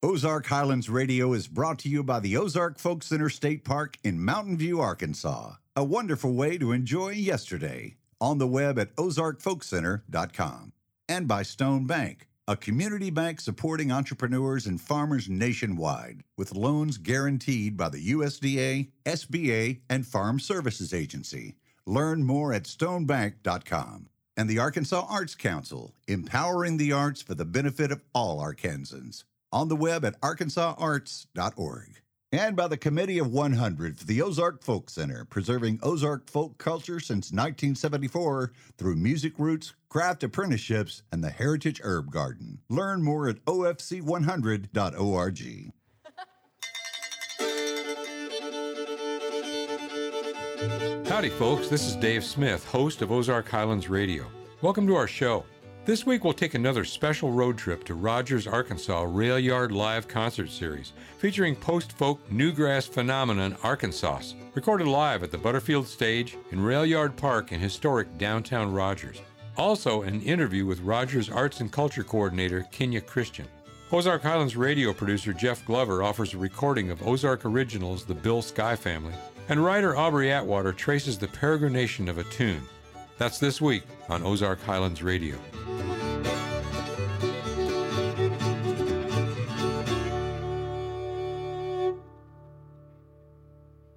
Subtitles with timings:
[0.00, 4.24] Ozark Highlands Radio is brought to you by the Ozark Folk Center State Park in
[4.24, 5.54] Mountain View, Arkansas.
[5.74, 7.96] A wonderful way to enjoy yesterday.
[8.20, 10.72] On the web at ozarkfolkcenter.com.
[11.08, 17.76] And by Stone Bank, a community bank supporting entrepreneurs and farmers nationwide with loans guaranteed
[17.76, 21.56] by the USDA, SBA, and Farm Services Agency.
[21.86, 24.06] Learn more at stonebank.com.
[24.36, 29.24] And the Arkansas Arts Council, empowering the arts for the benefit of all Arkansans.
[29.52, 32.00] On the web at arkansasarts.org.
[32.30, 37.00] And by the Committee of 100 for the Ozark Folk Center, preserving Ozark folk culture
[37.00, 42.58] since 1974 through music roots, craft apprenticeships, and the Heritage Herb Garden.
[42.68, 45.72] Learn more at ofc100.org.
[51.08, 51.68] Howdy, folks.
[51.68, 54.26] This is Dave Smith, host of Ozark Highlands Radio.
[54.60, 55.46] Welcome to our show.
[55.88, 60.92] This week, we'll take another special road trip to Rogers, Arkansas Railyard Live Concert Series,
[61.16, 67.52] featuring post folk newgrass phenomenon Arkansauce, recorded live at the Butterfield Stage in Railyard Park
[67.52, 69.22] in historic downtown Rogers.
[69.56, 73.46] Also, an interview with Rogers Arts and Culture Coordinator Kinya Christian.
[73.90, 78.76] Ozark Highlands radio producer Jeff Glover offers a recording of Ozark Originals The Bill Sky
[78.76, 79.14] Family,
[79.48, 82.60] and writer Aubrey Atwater traces the peregrination of a tune.
[83.18, 85.36] That's this week on Ozark Highlands Radio.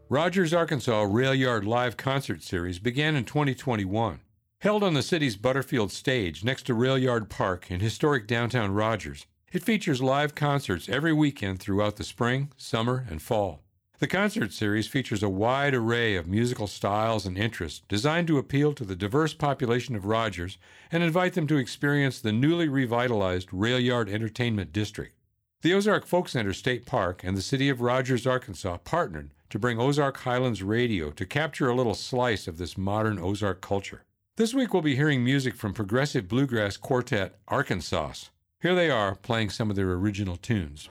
[0.10, 4.20] Rogers, Arkansas Railyard Live Concert Series began in 2021.
[4.60, 9.64] Held on the city's Butterfield stage next to Railyard Park in historic downtown Rogers, it
[9.64, 13.64] features live concerts every weekend throughout the spring, summer, and fall.
[14.02, 18.74] The concert series features a wide array of musical styles and interests designed to appeal
[18.74, 20.58] to the diverse population of Rogers
[20.92, 25.14] and invite them to experience the newly revitalized Railyard Entertainment District.
[25.62, 29.80] The Ozark Folk Center State Park and the City of Rogers, Arkansas partnered to bring
[29.80, 34.02] Ozark Highlands Radio to capture a little slice of this modern Ozark culture.
[34.36, 38.30] This week we'll be hearing music from progressive bluegrass quartet Arkansauce.
[38.64, 40.90] Here they are playing some of their original tunes.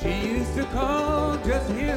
[0.00, 1.87] She used to call just here.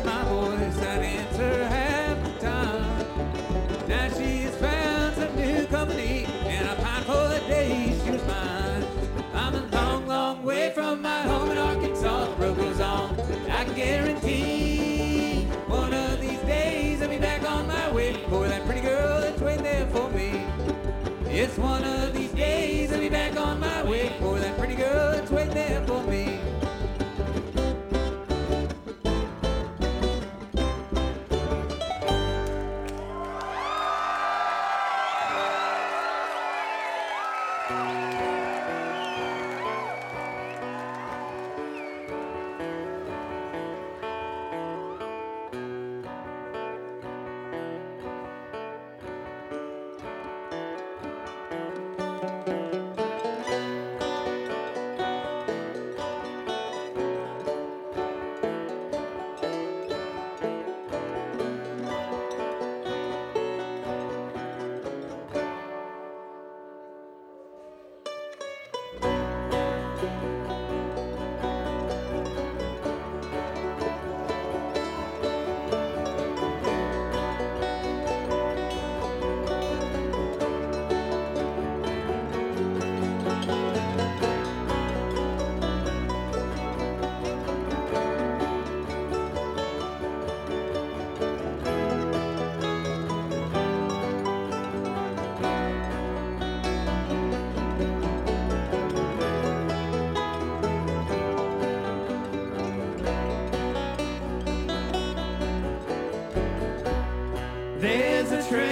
[107.81, 108.70] There's a train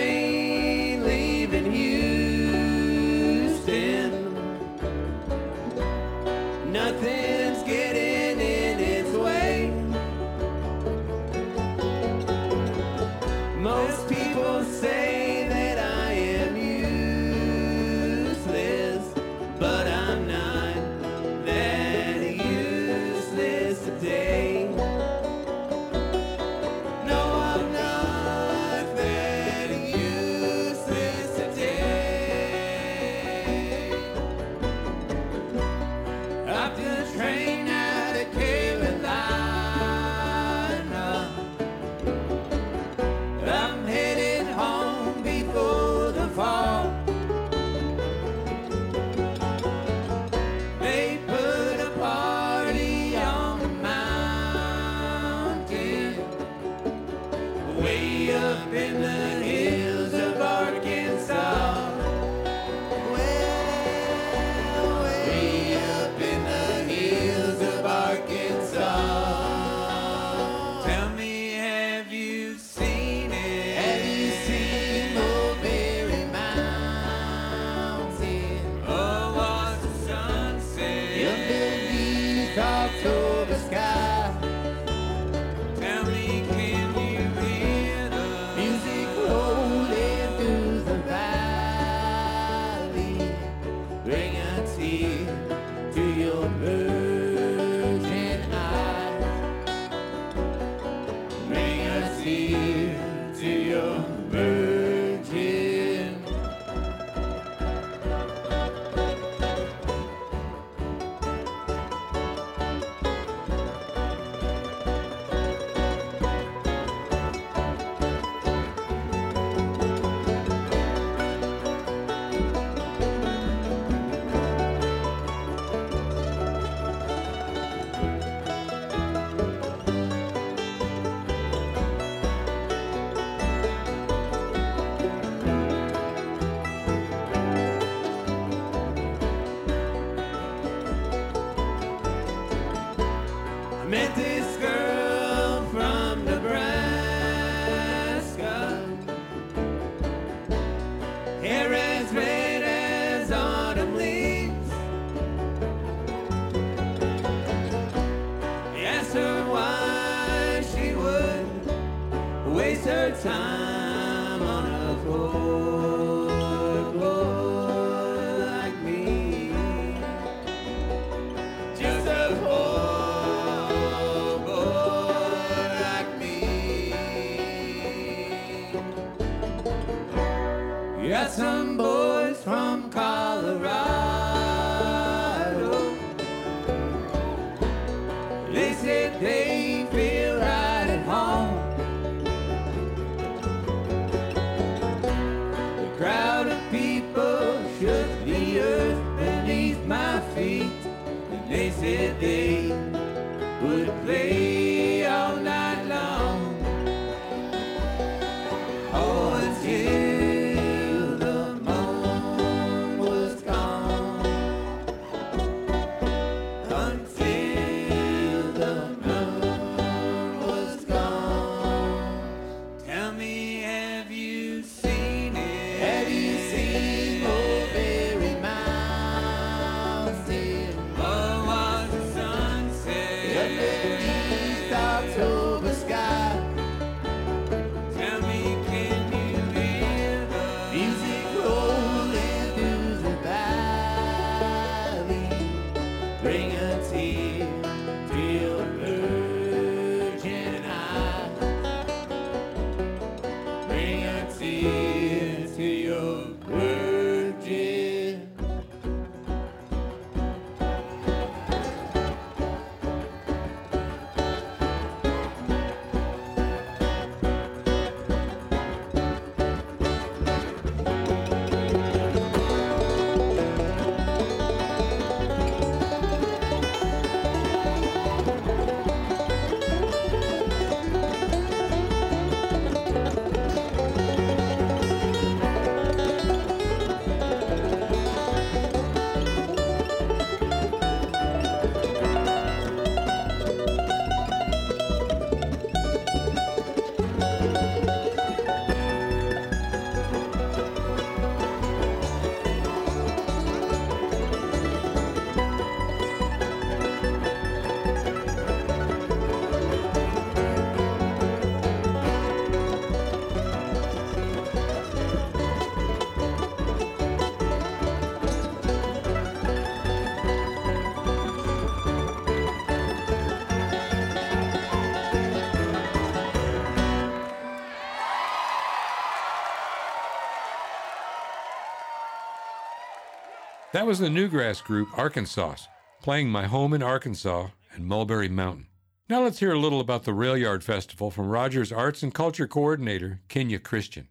[333.72, 335.68] That was the Newgrass group Arkansauce,
[336.02, 338.66] playing My Home in Arkansas and Mulberry Mountain.
[339.08, 343.22] Now let's hear a little about the Railyard Festival from Rogers Arts and Culture Coordinator,
[343.30, 344.08] Kinya Christian.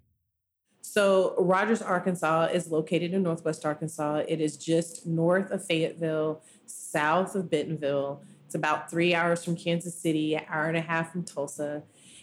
[0.83, 4.23] So, Rogers, Arkansas is located in Northwest Arkansas.
[4.29, 8.23] It is just north of Fayetteville, south of Bentonville.
[8.47, 11.83] It's about three hours from Kansas City, an hour and a half from Tulsa.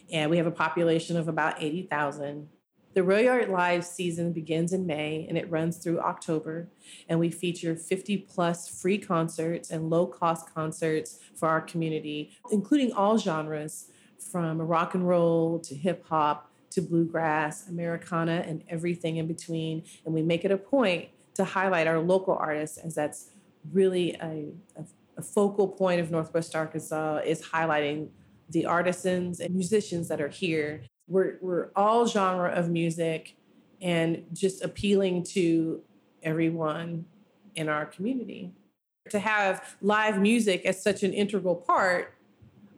[0.09, 2.47] And we have a population of about 80,000.
[2.95, 6.69] The Railyard Live season begins in May and it runs through October.
[7.09, 12.93] And we feature 50 plus free concerts and low cost concerts for our community, including
[12.93, 13.91] all genres
[14.31, 19.83] from rock and roll to hip hop to bluegrass, Americana, and everything in between.
[20.05, 23.31] And we make it a point to highlight our local artists, as that's
[23.73, 24.85] really a, a,
[25.17, 28.07] a focal point of Northwest Arkansas is highlighting
[28.49, 30.83] the artisans and musicians that are here.
[31.07, 33.35] We're, we're all genre of music
[33.81, 35.81] and just appealing to
[36.23, 37.05] everyone
[37.55, 38.51] in our community.
[39.11, 42.15] To have live music as such an integral part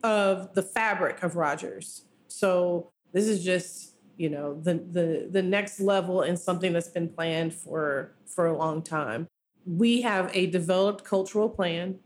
[0.04, 2.04] of the fabric of Rogers.
[2.28, 7.08] So this is just you know the the the next level and something that's been
[7.08, 9.28] planned for for a long time
[9.66, 11.98] we have a developed cultural plan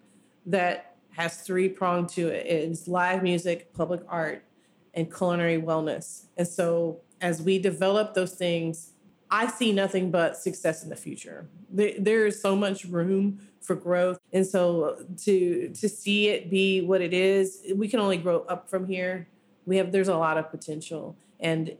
[0.46, 4.44] that has three prong to it it's live music public art
[4.93, 6.25] and culinary wellness.
[6.38, 8.91] And so as we develop those things
[9.31, 11.48] i see nothing but success in the future.
[11.69, 14.19] There, there is so much room for growth.
[14.33, 18.69] And so to to see it be what it is we can only grow up
[18.69, 19.27] from here.
[19.65, 21.75] We have there's a lot of potential and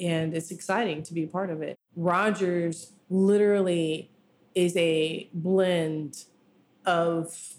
[0.00, 1.76] and it's exciting to be a part of it.
[1.94, 4.10] Rogers literally
[4.54, 6.24] is a blend
[6.86, 7.54] of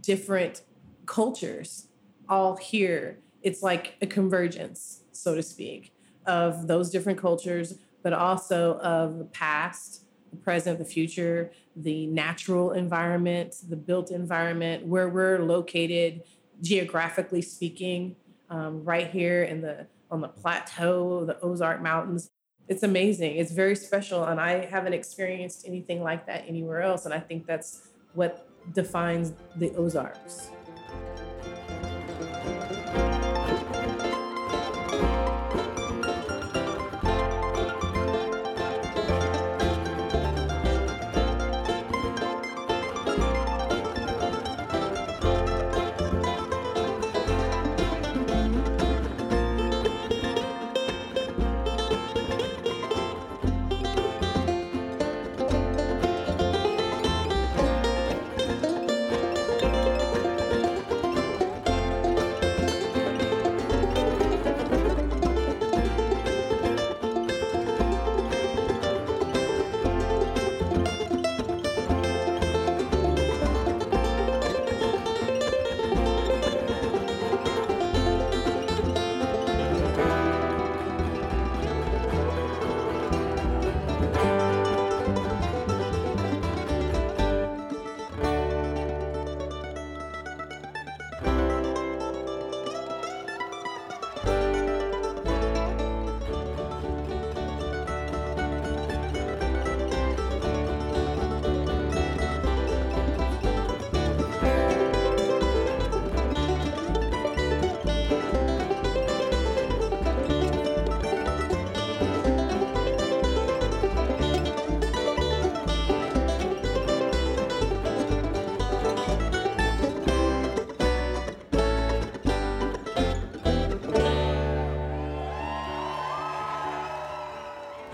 [0.00, 0.62] different
[1.06, 1.86] cultures
[2.28, 5.92] all here it's like a convergence so to speak
[6.26, 12.72] of those different cultures but also of the past the present the future the natural
[12.72, 16.22] environment the built environment where we're located
[16.60, 18.14] geographically speaking
[18.50, 22.30] um, right here in the on the plateau, the Ozark Mountains.
[22.68, 23.36] It's amazing.
[23.36, 27.06] It's very special, and I haven't experienced anything like that anywhere else.
[27.06, 30.50] And I think that's what defines the Ozarks.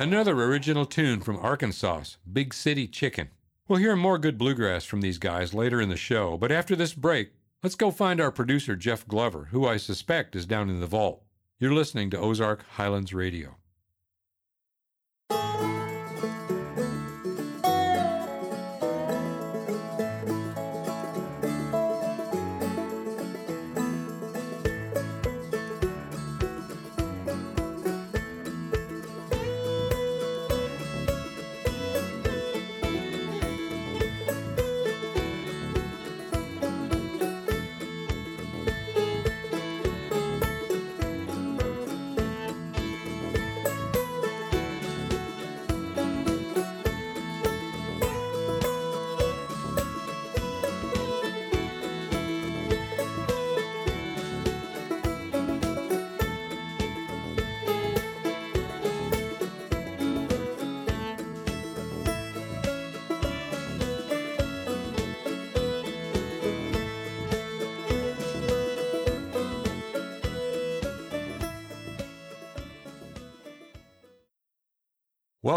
[0.01, 3.31] Another original tune from Arkansauce, Big City Chicken.
[3.67, 6.95] We'll hear more good bluegrass from these guys later in the show, but after this
[6.95, 7.33] break,
[7.65, 11.25] let's go find our producer, Jeff Glover, who I suspect is down in the vault.
[11.59, 13.57] You're listening to Ozark Highlands Radio.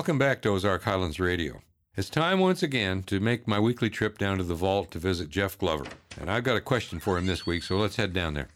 [0.02, 1.62] Welcome back to Ozark Highlands Radio.
[1.96, 5.30] It's time once again to make my weekly trip down to the vault to visit
[5.30, 5.86] Jeff Glover.
[6.20, 8.48] And I've got a question for him this week, so let's head down there.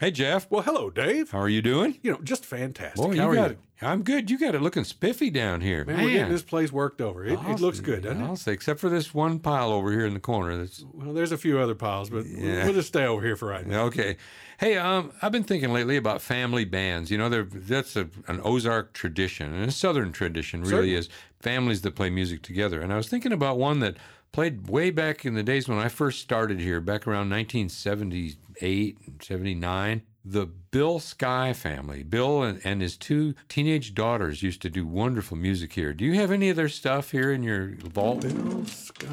[0.00, 0.48] Hey, Jeff.
[0.48, 1.32] Well, hello, Dave.
[1.32, 1.98] How are you doing?
[2.02, 2.96] You know, just fantastic.
[2.96, 3.56] Boy, How you are got you?
[3.56, 3.58] it.
[3.80, 4.30] I'm good.
[4.30, 5.84] You got it looking spiffy down here.
[5.84, 7.24] Man, we're getting this place worked over.
[7.24, 8.38] It, it looks good, doesn't I'll it?
[8.38, 10.56] say, except for this one pile over here in the corner.
[10.56, 12.64] That's Well, there's a few other piles, but Yeah.
[12.64, 13.82] we'll just stay over here for right now.
[13.84, 14.16] Okay.
[14.58, 17.10] Hey, um, I've been thinking lately about family bands.
[17.10, 20.94] You know, that's a, an Ozark tradition, and a Southern tradition really Certainly.
[20.94, 21.08] is
[21.40, 22.80] families that play music together.
[22.80, 23.96] And I was thinking about one that
[24.38, 29.20] played way back in the days when I first started here, back around 1978, and
[29.20, 30.02] 79.
[30.24, 32.04] The Bill Sky family.
[32.04, 35.92] Bill and, and his two teenage daughters used to do wonderful music here.
[35.92, 38.20] Do you have any of their stuff here in your vault?
[38.20, 39.08] Bill Sky.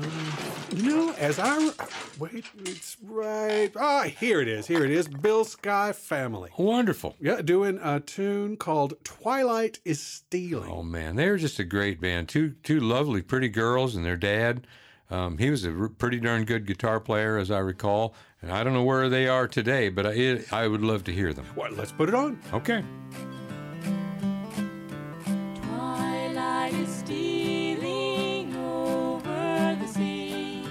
[0.76, 1.72] You know, as I
[2.20, 3.72] wait, it's right.
[3.76, 4.68] Ah, here it is.
[4.68, 5.08] Here it is.
[5.08, 6.52] Bill Sky Family.
[6.56, 7.16] Wonderful.
[7.20, 12.30] Yeah, doing a tune called "Twilight Is Stealing." Oh man, they're just a great band.
[12.30, 14.68] Two two lovely, pretty girls, and their dad.
[15.12, 18.16] Um, he was a r- pretty darn good guitar player, as I recall.
[18.42, 21.12] And I don't know where they are today, but I, it, I would love to
[21.14, 21.46] hear them.
[21.56, 22.40] Well, let's put it on.
[22.54, 22.84] Okay.
[25.62, 30.64] Twilight is stealing over the sea.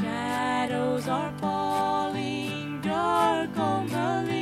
[0.00, 4.35] Shadows are falling dark on the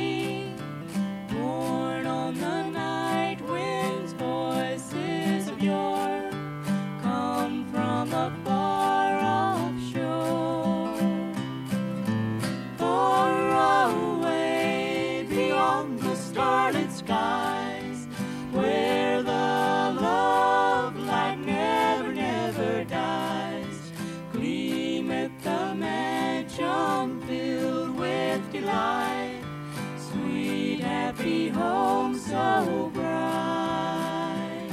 [31.65, 34.69] home so bright.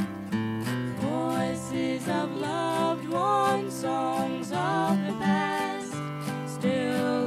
[1.00, 5.94] Voices of loved ones, songs of the past,
[6.46, 7.21] still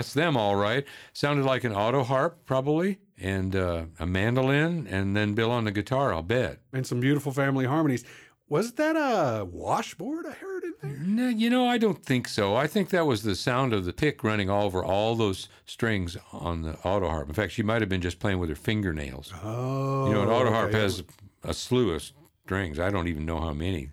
[0.00, 0.86] that's them, all right.
[1.12, 5.70] Sounded like an auto harp, probably, and uh, a mandolin, and then Bill on the
[5.70, 6.60] guitar, I'll bet.
[6.72, 8.02] And some beautiful family harmonies.
[8.48, 10.98] Was that a washboard I heard in there?
[11.00, 12.56] No, you know, I don't think so.
[12.56, 16.16] I think that was the sound of the pick running all over all those strings
[16.32, 17.28] on the auto harp.
[17.28, 19.34] In fact, she might have been just playing with her fingernails.
[19.44, 20.08] Oh.
[20.08, 20.80] you know, an auto harp okay.
[20.80, 21.02] has
[21.44, 22.10] a slew of
[22.46, 22.78] strings.
[22.80, 23.90] I don't even know how many.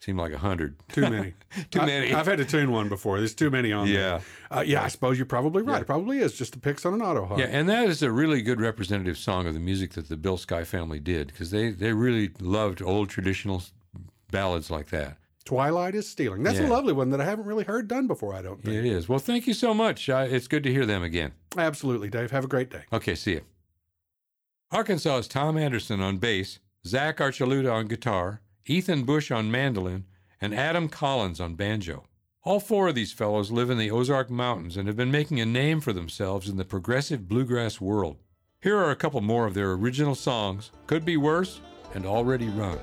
[0.00, 0.76] Seem like a hundred.
[0.90, 1.34] Too many.
[1.70, 2.14] Too I- many.
[2.14, 3.18] I've had to tune one before.
[3.18, 3.94] There's too many on Yeah.
[3.94, 4.20] there.
[4.50, 5.74] Uh, yeah, I suppose you're probably right.
[5.76, 5.80] Yeah.
[5.80, 7.40] It probably is just the picks on an auto harp.
[7.40, 10.36] Yeah, and that is a really good representative song of the music that the Bill
[10.36, 13.62] Sky family did because they, they really loved old traditional
[14.30, 15.16] ballads like that.
[15.44, 16.42] Twilight is Stealing.
[16.44, 16.68] That's Yeah.
[16.68, 18.76] a lovely one that I haven't really heard done before, I don't think.
[18.76, 19.08] It is.
[19.08, 20.08] Well, thank you so much.
[20.08, 21.32] Uh, it's good to hear them again.
[21.56, 22.30] Absolutely, Dave.
[22.30, 22.82] Have a great day.
[22.92, 23.40] Okay, see you.
[24.72, 30.04] Arkansauce is Tom Andersen on bass, Zac Archuleta on guitar, Ethan Bush on mandolin,
[30.42, 32.04] and Adam Collins on banjo.
[32.44, 35.46] All four of these fellows live in the Ozark Mountains and have been making a
[35.46, 38.18] name for themselves in the progressive bluegrass world.
[38.60, 41.60] Here are a couple more of their original songs Could Be Worse
[41.94, 42.78] and Already Run.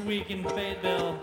[0.00, 1.18] Week in Fayetteville,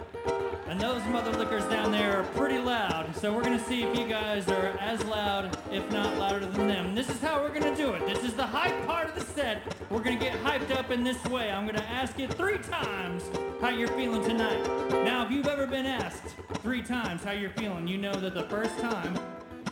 [0.67, 3.15] and those mother lickers down there are pretty loud.
[3.15, 6.95] So we're gonna see if you guys are as loud, if not louder than them.
[6.95, 8.05] This is how we're gonna do it.
[8.05, 9.61] This is the hype part of the set.
[9.89, 11.51] We're gonna get hyped up in this way.
[11.51, 13.23] I'm gonna ask you three times
[13.61, 14.63] how you're feeling tonight.
[15.03, 18.43] Now, if you've ever been asked three times how you're feeling, you know that the
[18.43, 19.17] first time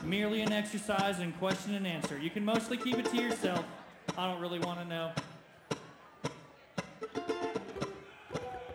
[0.03, 2.17] merely an exercise in question and answer.
[2.17, 3.65] You can mostly keep it to yourself.
[4.17, 5.11] I don't really want to know.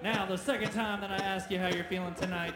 [0.02, 2.54] Now, the second time that I ask you how you're feeling tonight,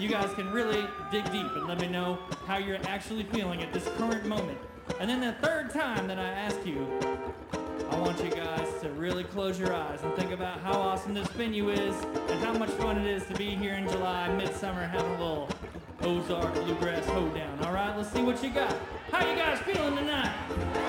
[0.00, 0.82] you guys can really
[1.12, 4.56] dig deep and let me know how you're actually feeling at this current moment.
[4.98, 6.86] And then the third time that I ask you,
[7.90, 11.28] I want you guys to really close your eyes and think about how awesome this
[11.28, 11.94] venue is
[12.30, 15.50] and how much fun it is to be here in July, midsummer, having a little
[16.00, 17.62] Ozark bluegrass hoedown.
[17.64, 18.74] All right, let's see what you got.
[19.10, 20.85] How you guys feeling tonight?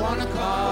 [0.00, 0.71] Wanna cause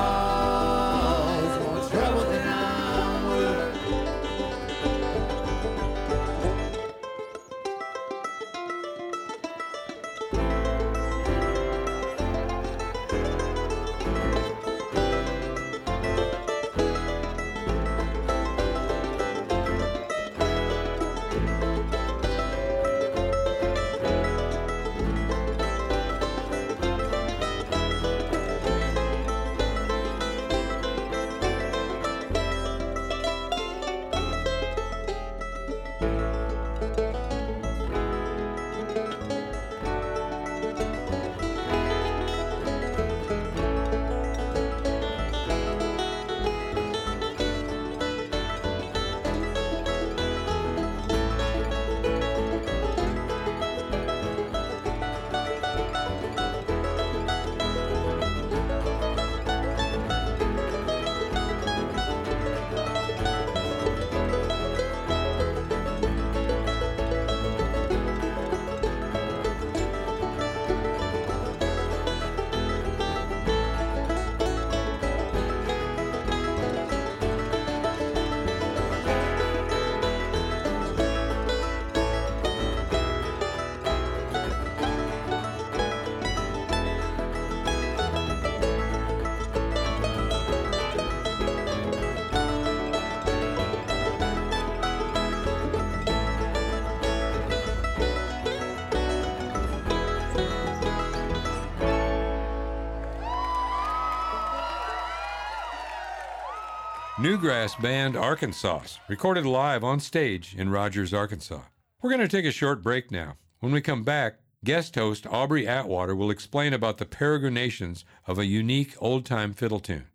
[107.20, 111.60] Newgrass Band Arkansauce, recorded live on stage in Rogers, Arkansas.
[112.00, 113.36] We're going to take a short break now.
[113.58, 118.46] When we come back, guest host Aubrey Atwater will explain about the peregrinations of a
[118.46, 120.06] unique old time fiddle tune.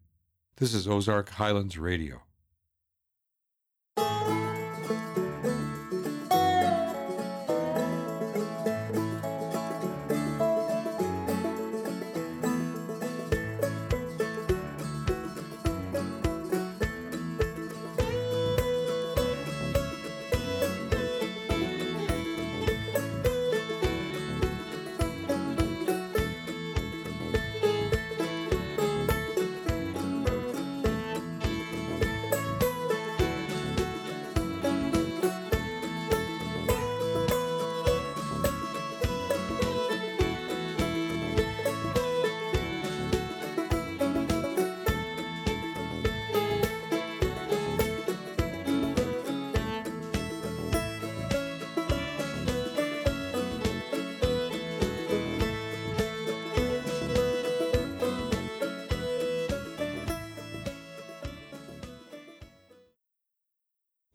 [0.58, 2.24] This is Ozark Highlands Radio.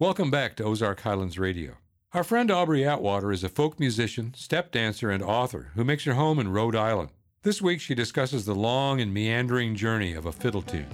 [0.01, 1.75] Welcome back to Ozark Highlands Radio.
[2.15, 6.15] Our friend Aubrey Atwater is a folk musician, step dancer, and author who makes her
[6.15, 7.11] home in Rhode Island.
[7.43, 10.87] This week she discusses the long and meandering journey of a fiddle tune.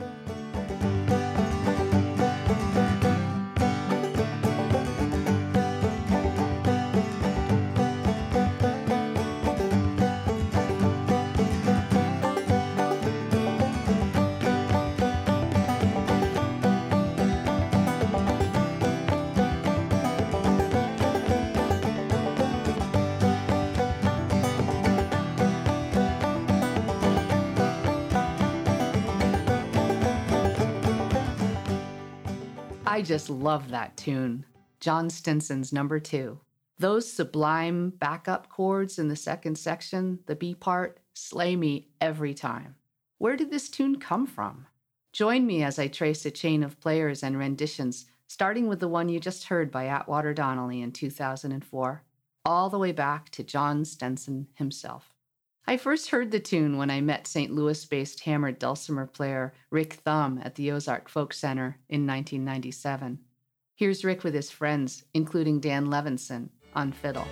[32.97, 34.47] I just love that tune.
[34.81, 36.41] John Stenson's number two.
[36.79, 42.77] Those sublime backup chords in the second section, the B part, slay me every time.
[43.19, 44.67] Where did this tune come from?
[45.13, 49.11] Join me as I trace a chain of players and renditions, starting with the one
[49.11, 52.03] you just heard by Atwater Donnelly in 2004,
[52.47, 55.13] all the way back to John Stenson himself.
[55.69, 57.53] I first heard the tune when I met St.
[57.53, 63.19] Louis based hammered dulcimer player Rick Thum at the Ozark Folk Center in 1997.
[63.75, 67.27] Here's Rick with his friends, including Dan Levinson, on fiddle.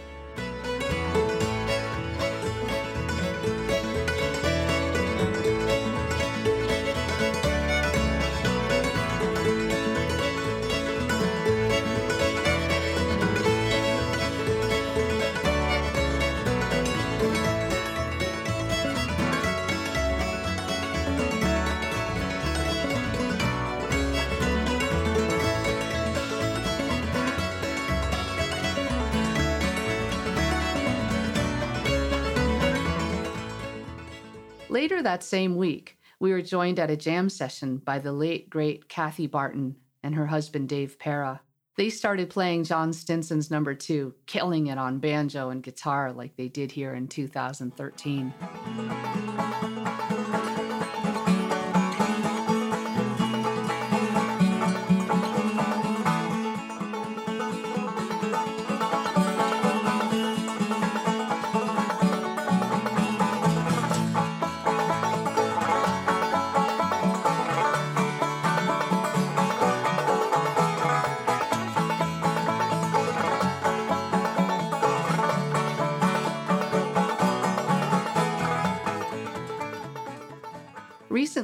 [35.15, 39.29] That same week, we were joined at a jam session by the late, great Kathy
[39.29, 41.41] Barton and her husband Dave Para.
[41.77, 46.49] They started playing John Stenson's number two, killing it on banjo and guitar like they
[46.49, 48.35] did here in 2013.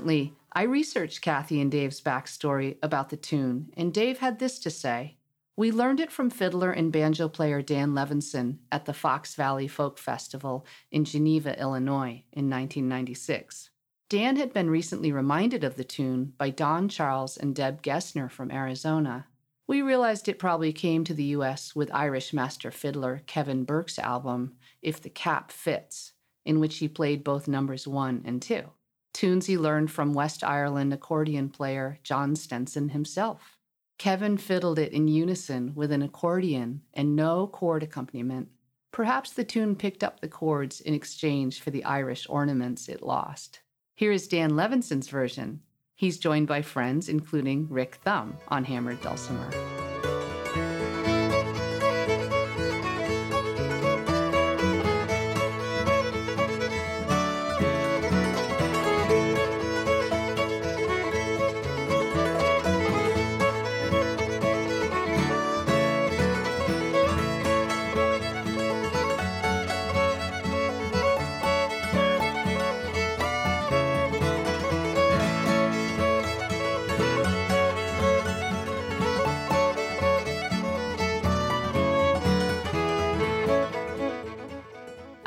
[0.01, 4.71] Recently, I researched Kathy and Dave's backstory about the tune, and Dave had this to
[4.71, 5.19] say.
[5.59, 9.99] We learned it from fiddler and banjo player Dan Levinson at the Fox Valley Folk
[9.99, 13.69] Festival in Geneva, Illinois in 1996.
[14.09, 18.51] Dan had been recently reminded of the tune by Don Charles and Deb Gessner from
[18.51, 19.27] Arizona.
[19.67, 24.55] We realized it probably came to the US with Irish master fiddler Kevin Burke's album,
[24.81, 26.15] If the Cap Fits,
[26.47, 28.71] in which he played both numbers one and two
[29.13, 33.59] tunes he learned from West Ireland accordion player John Stenson himself.
[33.99, 38.49] Kevin fiddled it in unison with an accordion and no chord accompaniment.
[38.93, 43.61] Perhaps the tune picked up the chords in exchange for the Irish ornaments it lost.
[43.95, 45.61] Here is Dan Levinson's version.
[45.95, 49.51] He's joined by friends including Rick Thum on hammered dulcimer.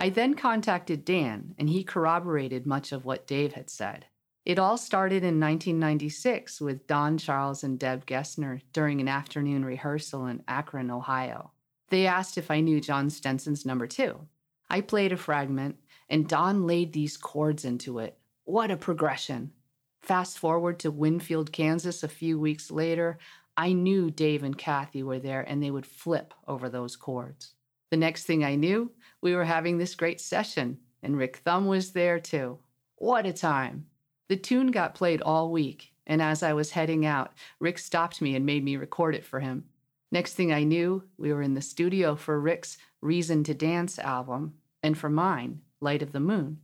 [0.04, 4.08] I then contacted Dan, and he corroborated much of what Dave had said.
[4.44, 10.26] It all started in 1996 with Don Charles and Deb Gessner during an afternoon rehearsal
[10.26, 11.54] in Akron, Ohio.
[11.88, 14.28] They asked if I knew John Stenson's number two.
[14.70, 15.78] I played a fragment,
[16.10, 18.18] and Don laid these chords into it.
[18.44, 19.54] What a progression!
[20.02, 23.20] Fast forward to Winfield, Kansas a few weeks later,
[23.56, 27.54] I knew Dave and Kathy were there and they would flip over those chords.
[27.90, 28.92] The next thing I knew,
[29.24, 32.60] we were having this great session, and Rick Thum was there too.
[32.98, 33.86] What a time!
[34.28, 38.36] The tune got played all week, and as I was heading out, Rick stopped me
[38.36, 39.64] and made me record it for him.
[40.12, 44.56] Next thing I knew, we were in the studio for Rick's Reason to Dance album,
[44.84, 46.60] and for mine, Light of the Moon.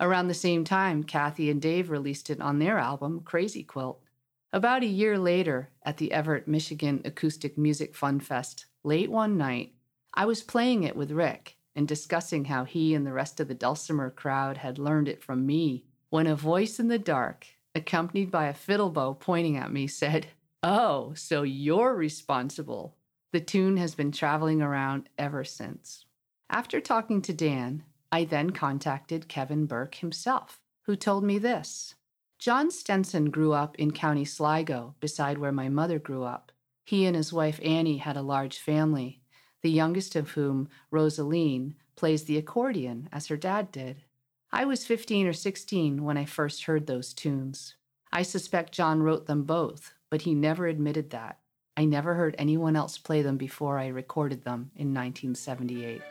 [0.00, 4.02] Around the same time, Kathy and Dave released it on their album, Crazy Quilt.
[4.52, 9.74] About a year later, at the Evart, Michigan Acoustic Music Fun Fest, late one night,
[10.12, 13.54] I was playing it with Rick and discussing how he and the rest of the
[13.54, 18.46] dulcimer crowd had learned it from me when a voice in the dark, accompanied by
[18.46, 20.26] a fiddle bow pointing at me, said,
[20.62, 22.96] Oh, so you're responsible.
[23.32, 26.04] The tune has been traveling around ever since.
[26.50, 31.94] After talking to Dan, I then contacted Kevin Burke himself, who told me this.
[32.40, 36.50] John Stenson grew up in County Sligo, beside where my mother grew up.
[36.84, 39.20] He and his wife Annie had a large family,
[39.62, 44.04] the youngest of whom, Rosaline, plays the accordion as her dad did.
[44.52, 47.74] I was 15 or 16 when I first heard those tunes.
[48.12, 51.38] I suspect John wrote them both, but he never admitted that.
[51.76, 56.02] I never heard anyone else play them before I recorded them in 1978.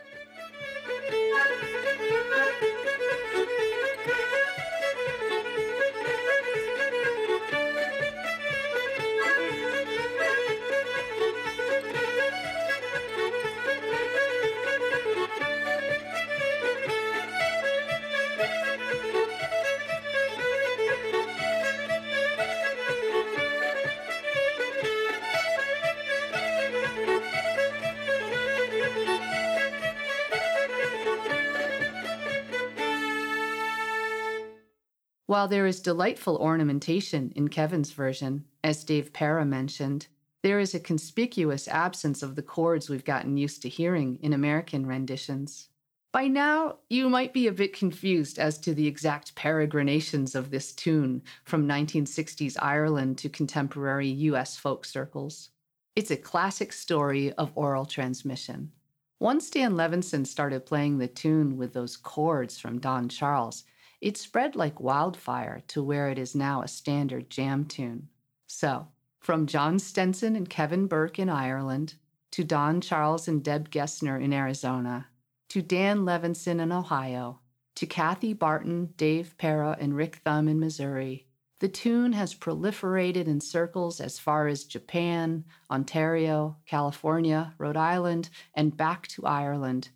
[35.30, 40.08] While there is delightful ornamentation in Kevin's version, as Dave Para mentioned,
[40.42, 44.86] there is a conspicuous absence of the chords we've gotten used to hearing in American
[44.86, 45.68] renditions.
[46.10, 50.72] By now, you might be a bit confused as to the exact peregrinations of this
[50.72, 55.50] tune from 1960s Ireland to contemporary US folk circles.
[55.94, 58.72] It's a classic story of oral transmission.
[59.20, 63.62] Once Dan Levinson started playing the tune with those chords from Don Charles,
[64.00, 68.08] it spread like wildfire to where it is now a standard jam tune.
[68.46, 68.88] So,
[69.18, 71.94] from John Stenson and Kevin Burke in Ireland,
[72.32, 75.08] to Don Charles and Deb Gessner in Arizona,
[75.48, 77.40] to Dan Levinson in Ohio,
[77.74, 81.26] to Kathy Barton, Dave Para, and Rick Thum in Missouri,
[81.60, 88.76] the tune has proliferated in circles as far as Japan, Ontario, California, Rhode Island, and
[88.76, 89.90] back to Ireland,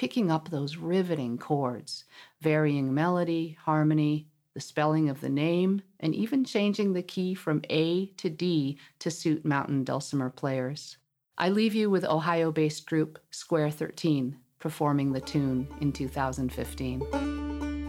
[0.00, 2.04] picking up those riveting chords,
[2.40, 8.06] varying melody, harmony, the spelling of the name, and even changing the key from A
[8.16, 10.96] to D to suit mountain dulcimer players.
[11.36, 17.79] I leave you with Ohio based group Square 13 performing the tune in 2015.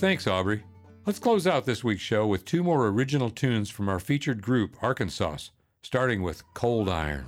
[0.00, 0.62] Thanks, Aubrey.
[1.04, 4.76] Let's close out this week's show with two more original tunes from our featured group,
[4.76, 5.50] Arkansauce,
[5.82, 7.26] starting with Cold Iron.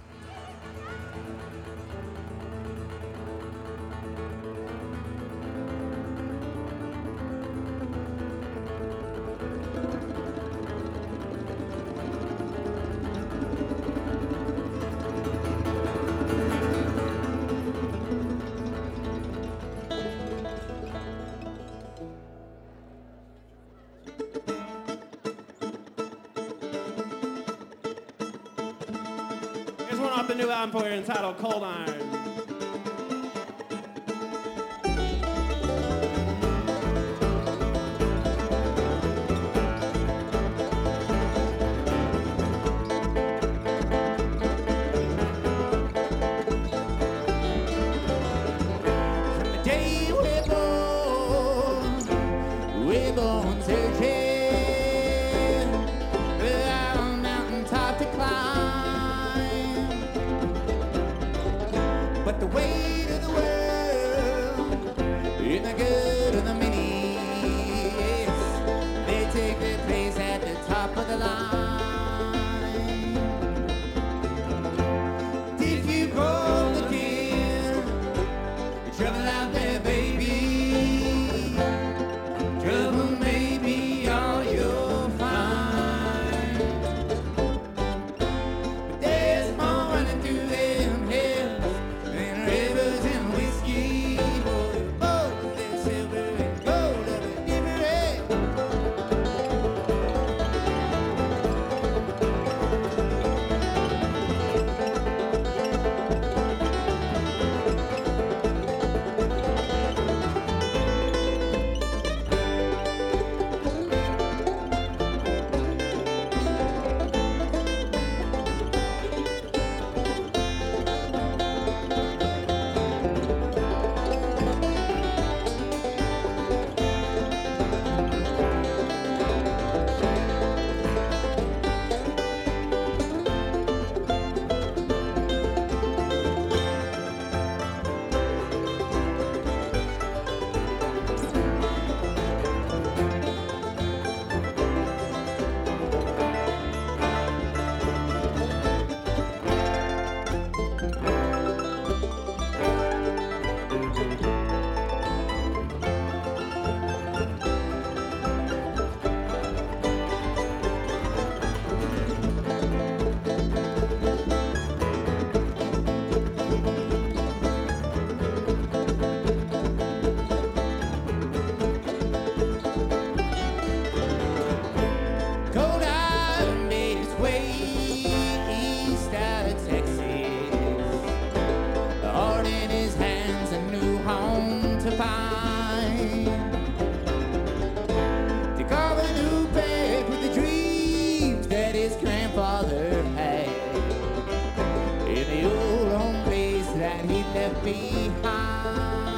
[197.43, 199.12] Left behind.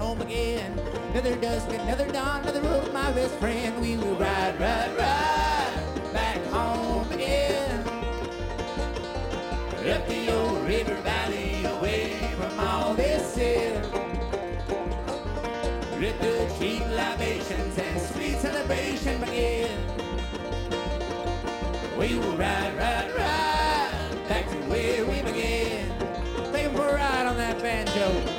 [0.00, 0.72] Home again.
[1.12, 3.78] Another dusk, another dawn, another road, my best friend.
[3.82, 7.86] We will ride, ride, ride back home again.
[9.94, 13.82] Up the old river valley, away from all this sin.
[16.00, 19.70] Let the cheap libations and sweet celebration begin.
[21.98, 25.90] We will ride, ride, ride back to where we began.
[26.74, 28.29] For a ride on that banjo.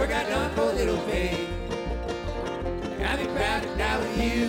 [0.00, 1.46] Work I done for little pay.
[3.04, 4.46] I'll be proud to die with you,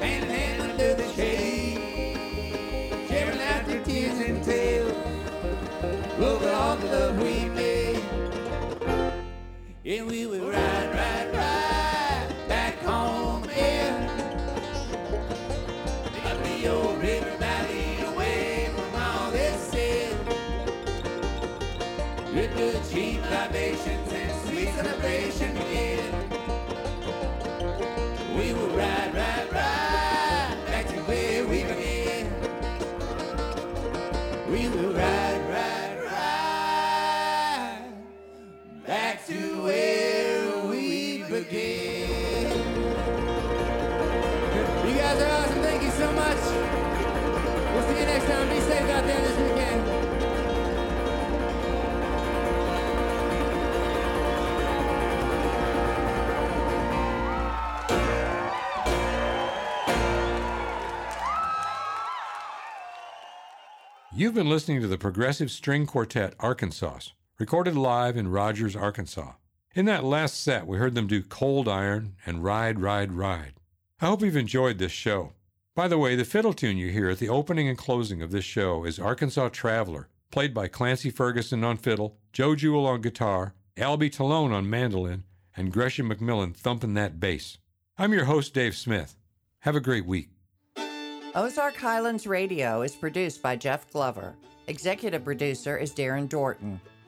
[0.00, 1.78] hand in hand under the shade,
[3.08, 4.96] sharing laughter, tears, and tales
[6.18, 8.02] over all the love we made.
[9.84, 10.26] And we
[48.14, 48.48] next time.
[48.48, 49.80] Be safe out there this weekend.
[64.16, 69.32] You've been listening to the Progressive String Quartet Arkansauce, recorded live in Rogers, Arkansas.
[69.74, 73.54] In that last set, we heard them do Cold Iron and Ride, Ride, Ride.
[74.00, 75.32] I hope you've enjoyed this show.
[75.74, 78.44] By the way, the fiddle tune you hear at the opening and closing of this
[78.44, 84.08] show is Arkansas Traveler, played by Clancy Ferguson on fiddle, Joe Jewell on guitar, Albie
[84.08, 85.24] Talone on mandolin,
[85.56, 87.58] and Gresham McMillan thumping that bass.
[87.98, 89.16] I'm your host, Dave Smith.
[89.60, 90.28] Have a great week.
[91.34, 94.36] Ozark Highlands Radio is produced by Jeff Glover.
[94.68, 96.78] Executive producer is Darren Dorton.